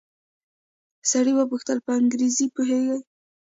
[1.11, 2.97] سړي وپوښتل په انګريزي پوهېږې.